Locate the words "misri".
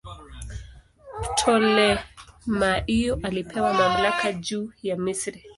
4.97-5.43